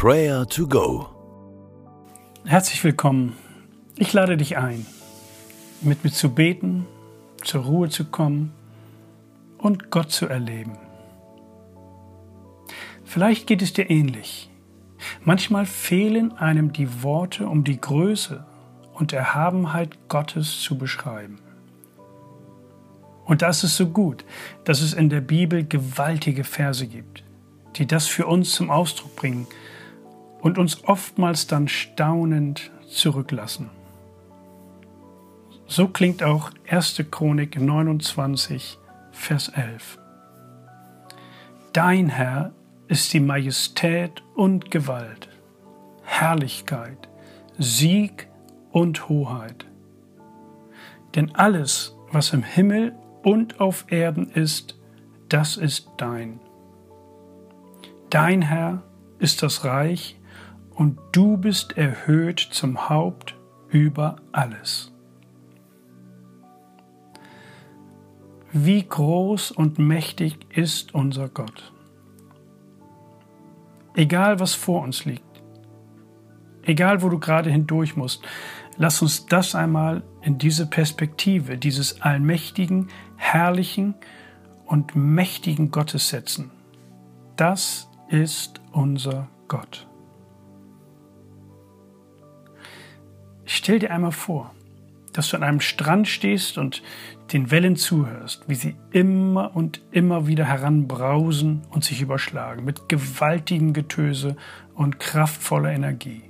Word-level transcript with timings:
Prayer 0.00 0.46
to 0.46 0.68
Go. 0.68 1.08
Herzlich 2.44 2.84
willkommen. 2.84 3.36
Ich 3.96 4.12
lade 4.12 4.36
dich 4.36 4.56
ein, 4.56 4.86
mit 5.80 6.04
mir 6.04 6.12
zu 6.12 6.32
beten, 6.32 6.86
zur 7.42 7.64
Ruhe 7.64 7.88
zu 7.88 8.04
kommen 8.04 8.52
und 9.58 9.90
Gott 9.90 10.12
zu 10.12 10.26
erleben. 10.28 10.78
Vielleicht 13.02 13.48
geht 13.48 13.60
es 13.60 13.72
dir 13.72 13.90
ähnlich. 13.90 14.48
Manchmal 15.24 15.66
fehlen 15.66 16.30
einem 16.30 16.72
die 16.72 17.02
Worte, 17.02 17.48
um 17.48 17.64
die 17.64 17.80
Größe 17.80 18.46
und 18.94 19.12
Erhabenheit 19.12 19.98
Gottes 20.08 20.60
zu 20.60 20.78
beschreiben. 20.78 21.40
Und 23.24 23.42
das 23.42 23.64
ist 23.64 23.76
so 23.76 23.88
gut, 23.88 24.24
dass 24.62 24.80
es 24.80 24.92
in 24.92 25.08
der 25.08 25.22
Bibel 25.22 25.64
gewaltige 25.64 26.44
Verse 26.44 26.86
gibt, 26.86 27.24
die 27.74 27.86
das 27.86 28.06
für 28.06 28.28
uns 28.28 28.52
zum 28.52 28.70
Ausdruck 28.70 29.16
bringen 29.16 29.48
und 30.40 30.58
uns 30.58 30.84
oftmals 30.84 31.46
dann 31.46 31.68
staunend 31.68 32.70
zurücklassen. 32.88 33.70
So 35.66 35.88
klingt 35.88 36.22
auch 36.22 36.50
1. 36.68 37.04
Chronik 37.10 37.60
29, 37.60 38.78
Vers 39.12 39.48
11. 39.50 39.98
Dein 41.72 42.08
Herr 42.08 42.52
ist 42.88 43.12
die 43.12 43.20
Majestät 43.20 44.22
und 44.34 44.70
Gewalt, 44.70 45.28
Herrlichkeit, 46.02 47.08
Sieg 47.58 48.28
und 48.70 49.08
Hoheit. 49.10 49.66
Denn 51.14 51.34
alles, 51.34 51.94
was 52.12 52.32
im 52.32 52.42
Himmel 52.42 52.94
und 53.22 53.60
auf 53.60 53.86
Erden 53.90 54.30
ist, 54.30 54.78
das 55.28 55.58
ist 55.58 55.90
dein. 55.98 56.40
Dein 58.08 58.40
Herr 58.40 58.82
ist 59.18 59.42
das 59.42 59.64
Reich 59.64 60.17
und 60.78 60.96
du 61.10 61.36
bist 61.36 61.76
erhöht 61.76 62.38
zum 62.38 62.88
Haupt 62.88 63.36
über 63.68 64.16
alles. 64.30 64.92
Wie 68.52 68.86
groß 68.86 69.50
und 69.50 69.80
mächtig 69.80 70.38
ist 70.56 70.94
unser 70.94 71.28
Gott. 71.28 71.72
Egal 73.94 74.38
was 74.38 74.54
vor 74.54 74.82
uns 74.82 75.04
liegt, 75.04 75.42
egal 76.62 77.02
wo 77.02 77.08
du 77.08 77.18
gerade 77.18 77.50
hindurch 77.50 77.96
musst, 77.96 78.22
lass 78.76 79.02
uns 79.02 79.26
das 79.26 79.56
einmal 79.56 80.04
in 80.22 80.38
diese 80.38 80.66
Perspektive 80.66 81.58
dieses 81.58 82.02
allmächtigen, 82.02 82.86
herrlichen 83.16 83.96
und 84.64 84.94
mächtigen 84.94 85.72
Gottes 85.72 86.08
setzen. 86.08 86.52
Das 87.34 87.90
ist 88.08 88.60
unser 88.70 89.28
Gott. 89.48 89.87
Stell 93.50 93.78
dir 93.78 93.90
einmal 93.92 94.12
vor, 94.12 94.54
dass 95.14 95.30
du 95.30 95.36
an 95.38 95.42
einem 95.42 95.60
Strand 95.60 96.06
stehst 96.06 96.58
und 96.58 96.82
den 97.32 97.50
Wellen 97.50 97.76
zuhörst, 97.76 98.44
wie 98.46 98.54
sie 98.54 98.76
immer 98.90 99.56
und 99.56 99.80
immer 99.90 100.26
wieder 100.26 100.44
heranbrausen 100.44 101.62
und 101.70 101.82
sich 101.82 102.02
überschlagen 102.02 102.66
mit 102.66 102.90
gewaltigem 102.90 103.72
Getöse 103.72 104.36
und 104.74 105.00
kraftvoller 105.00 105.72
Energie. 105.72 106.24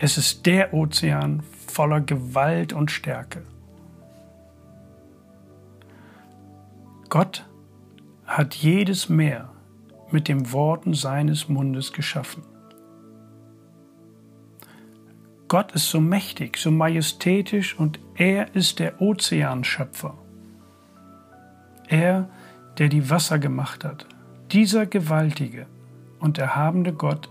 Es 0.00 0.18
ist 0.18 0.44
der 0.44 0.74
Ozean 0.74 1.44
voller 1.68 2.00
Gewalt 2.00 2.72
und 2.72 2.90
Stärke. 2.90 3.44
Gott 7.08 7.46
hat 8.26 8.56
jedes 8.56 9.08
Meer 9.08 9.50
mit 10.10 10.26
den 10.26 10.50
Worten 10.50 10.94
seines 10.94 11.48
Mundes 11.48 11.92
geschaffen. 11.92 12.42
Gott 15.54 15.70
ist 15.70 15.88
so 15.88 16.00
mächtig, 16.00 16.56
so 16.56 16.72
majestätisch 16.72 17.78
und 17.78 18.00
er 18.16 18.56
ist 18.56 18.80
der 18.80 19.00
Ozeanschöpfer. 19.00 20.18
Er, 21.86 22.28
der 22.78 22.88
die 22.88 23.08
Wasser 23.08 23.38
gemacht 23.38 23.84
hat. 23.84 24.04
Dieser 24.50 24.84
gewaltige 24.84 25.66
und 26.18 26.38
erhabene 26.38 26.92
Gott 26.92 27.30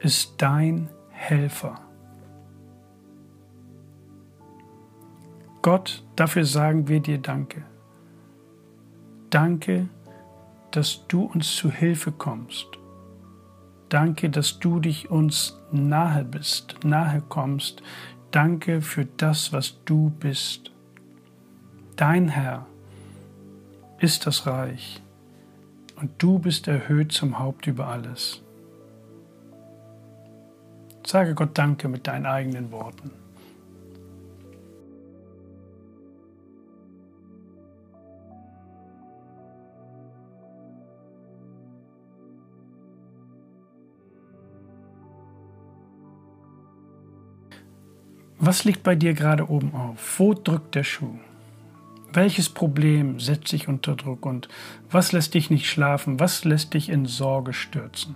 ist 0.00 0.36
dein 0.38 0.88
Helfer. 1.10 1.78
Gott, 5.60 6.06
dafür 6.16 6.46
sagen 6.46 6.88
wir 6.88 7.00
dir 7.00 7.18
Danke. 7.18 7.64
Danke, 9.28 9.90
dass 10.70 11.06
du 11.06 11.24
uns 11.24 11.54
zu 11.54 11.70
Hilfe 11.70 12.12
kommst. 12.12 12.66
Danke, 13.88 14.30
dass 14.30 14.58
du 14.58 14.80
dich 14.80 15.10
uns 15.10 15.58
nahe 15.70 16.24
bist, 16.24 16.76
nahe 16.84 17.22
kommst. 17.28 17.82
Danke 18.30 18.82
für 18.82 19.04
das, 19.04 19.52
was 19.52 19.82
du 19.84 20.10
bist. 20.10 20.72
Dein 21.94 22.28
Herr 22.28 22.66
ist 23.98 24.26
das 24.26 24.46
Reich 24.46 25.00
und 25.96 26.10
du 26.18 26.38
bist 26.38 26.68
erhöht 26.68 27.12
zum 27.12 27.38
Haupt 27.38 27.66
über 27.66 27.86
alles. 27.88 28.42
Sage 31.06 31.34
Gott 31.34 31.56
Danke 31.56 31.88
mit 31.88 32.06
deinen 32.06 32.26
eigenen 32.26 32.72
Worten. 32.72 33.25
Was 48.38 48.64
liegt 48.64 48.82
bei 48.82 48.94
dir 48.94 49.14
gerade 49.14 49.48
oben 49.48 49.74
auf? 49.74 50.18
Wo 50.18 50.34
drückt 50.34 50.74
der 50.74 50.84
Schuh? 50.84 51.18
Welches 52.12 52.48
Problem 52.48 53.18
setzt 53.18 53.48
sich 53.48 53.68
unter 53.68 53.96
Druck 53.96 54.24
und 54.26 54.48
was 54.90 55.12
lässt 55.12 55.34
dich 55.34 55.50
nicht 55.50 55.68
schlafen? 55.68 56.20
Was 56.20 56.44
lässt 56.44 56.74
dich 56.74 56.88
in 56.88 57.06
Sorge 57.06 57.52
stürzen? 57.52 58.14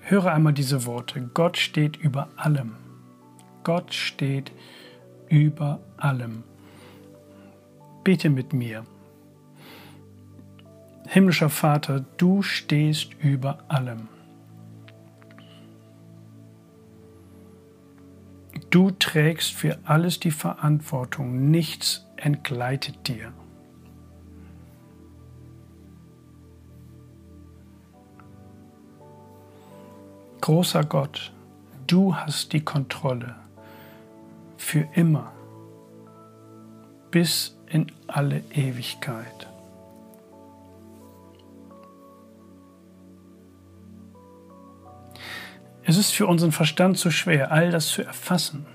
Höre 0.00 0.32
einmal 0.32 0.52
diese 0.52 0.84
Worte. 0.86 1.28
Gott 1.34 1.56
steht 1.56 1.96
über 1.96 2.28
allem. 2.36 2.76
Gott 3.64 3.92
steht 3.92 4.52
über 5.28 5.80
allem. 5.96 6.44
Bete 8.04 8.30
mit 8.30 8.52
mir. 8.52 8.84
Himmlischer 11.08 11.50
Vater, 11.50 12.04
du 12.18 12.42
stehst 12.42 13.14
über 13.20 13.58
allem. 13.68 14.08
Du 18.70 18.90
trägst 18.90 19.52
für 19.52 19.78
alles 19.84 20.20
die 20.20 20.30
Verantwortung, 20.30 21.50
nichts 21.50 22.06
entgleitet 22.16 23.08
dir. 23.08 23.32
Großer 30.40 30.84
Gott, 30.84 31.32
du 31.86 32.14
hast 32.14 32.52
die 32.52 32.64
Kontrolle 32.64 33.34
für 34.56 34.86
immer 34.94 35.32
bis 37.10 37.56
in 37.68 37.90
alle 38.06 38.42
Ewigkeit. 38.52 39.48
Es 45.88 45.96
ist 45.96 46.10
für 46.10 46.26
unseren 46.26 46.50
Verstand 46.50 46.98
zu 46.98 47.12
schwer, 47.12 47.52
all 47.52 47.70
das 47.70 47.86
zu 47.86 48.02
erfassen. 48.02 48.66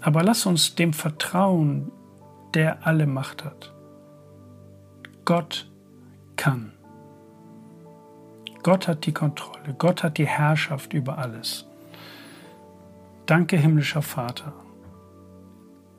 Aber 0.00 0.22
lass 0.22 0.46
uns 0.46 0.74
dem 0.74 0.94
vertrauen, 0.94 1.92
der 2.54 2.86
alle 2.86 3.06
Macht 3.06 3.44
hat. 3.44 3.74
Gott 5.26 5.70
kann. 6.36 6.72
Gott 8.62 8.88
hat 8.88 9.04
die 9.04 9.12
Kontrolle. 9.12 9.74
Gott 9.76 10.02
hat 10.02 10.16
die 10.16 10.26
Herrschaft 10.26 10.94
über 10.94 11.18
alles. 11.18 11.66
Danke, 13.26 13.58
himmlischer 13.58 14.00
Vater, 14.00 14.54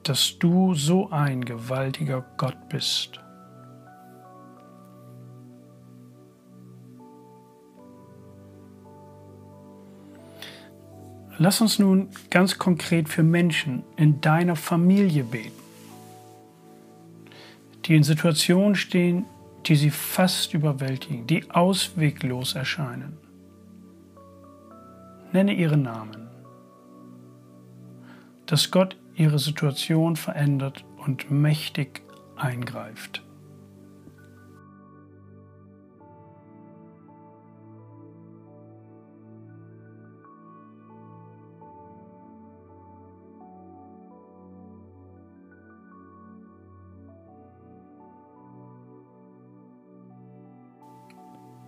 dass 0.02 0.40
du 0.40 0.74
so 0.74 1.12
ein 1.12 1.46
gewaltiger 1.46 2.26
Gott 2.38 2.70
bist. 2.70 3.20
Lass 11.42 11.62
uns 11.62 11.80
nun 11.80 12.10
ganz 12.30 12.60
konkret 12.60 13.08
für 13.08 13.24
Menschen 13.24 13.84
in 13.96 14.20
deiner 14.20 14.58
Familie 14.58 15.24
beten, 15.24 15.64
die 17.86 17.96
in 17.96 18.04
Situationen 18.04 18.76
stehen, 18.76 19.26
die 19.66 19.78
sie 19.78 19.90
fast 19.90 20.54
überwältigen, 20.54 21.28
die 21.28 21.50
ausweglos 21.50 22.56
erscheinen. 22.56 23.18
Nenne 25.32 25.54
ihre 25.54 25.78
Namen, 25.78 26.28
dass 28.46 28.70
Gott 28.70 28.98
ihre 29.16 29.40
Situation 29.40 30.18
verändert 30.18 30.84
und 30.98 31.32
mächtig 31.32 32.02
eingreift. 32.36 33.24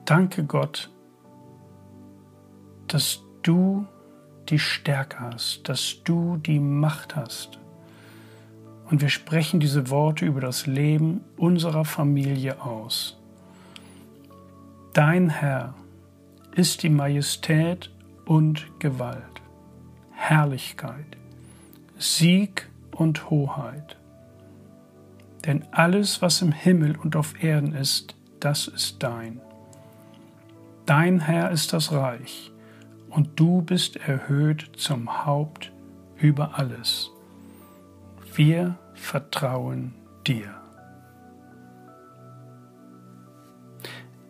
Danke 0.06 0.44
Gott, 0.44 0.90
dass 2.88 3.22
du 3.44 3.86
die 4.50 4.60
Stärke 4.60 5.20
hast, 5.20 5.70
dass 5.70 6.04
du 6.04 6.38
die 6.38 6.60
Macht 6.60 7.16
hast. 7.16 7.60
Und 8.90 9.02
wir 9.02 9.10
sprechen 9.10 9.60
diese 9.60 9.90
Worte 9.90 10.26
über 10.26 10.42
das 10.42 10.68
Leben 10.68 11.22
unserer 11.38 11.86
Familie 11.86 12.62
aus. 12.62 13.18
Dein 14.94 15.30
Herr 15.30 15.74
ist 16.54 16.84
die 16.84 16.90
Majestät 16.90 17.90
und 18.26 18.68
Gewalt, 18.80 19.42
Herrlichkeit, 20.12 21.18
Sieg 21.98 22.70
und 22.92 23.30
Hoheit. 23.30 23.96
Denn 25.46 25.66
alles, 25.72 26.22
was 26.22 26.42
im 26.42 26.52
Himmel 26.52 26.98
und 26.98 27.16
auf 27.16 27.42
Erden 27.42 27.74
ist, 27.74 28.16
das 28.42 28.68
ist 28.68 29.02
dein. 29.02 29.40
Dein 30.92 31.22
Herr 31.22 31.52
ist 31.52 31.72
das 31.72 31.94
Reich, 31.94 32.52
und 33.10 33.40
du 33.40 33.62
bist 33.62 33.96
erhöht 33.96 34.72
zum 34.76 35.26
Haupt 35.26 35.72
über 36.18 36.60
alles. 36.60 37.12
Wir 38.36 38.78
vertrauen 38.94 39.94
dir. 40.28 40.54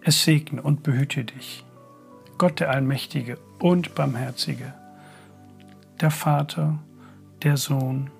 Es 0.03 0.23
segne 0.23 0.61
und 0.61 0.83
behüte 0.83 1.23
dich, 1.23 1.65
Gott 2.37 2.59
der 2.59 2.69
Allmächtige 2.69 3.39
und 3.57 3.95
Barmherzige, 3.95 4.75
der 5.99 6.11
Vater, 6.11 6.77
der 7.41 7.57
Sohn 7.57 8.11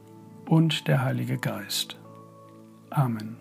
und 0.47 0.87
der 0.87 1.03
Heilige 1.03 1.37
Geist. 1.37 1.95
Amen. 2.89 3.40